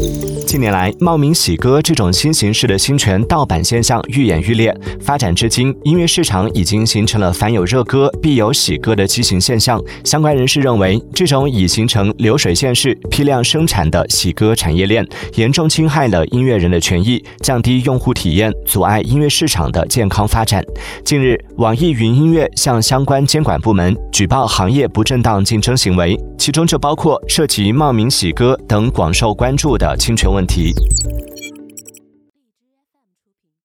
[0.00, 0.29] Thank you.
[0.50, 4.76] 近年来，冒名洗歌这种新形式的侵权盗版现象愈演愈烈。
[5.00, 9.80] 发展至今，音乐市场已经形成了凡有热歌必有洗歌的畸形现象。
[10.02, 20.64] 相关人士认为，这种已形成流水线式批量生产的洗歌产业链，严重侵害了音乐人的权益，降低用户体验，阻碍音乐市场的健康发展。
[21.04, 30.74] 近日，网易云音乐向相关监管部门举报行业不正当竞争行为，其中就包括涉及冒名洗歌等广受关注的侵权问问题。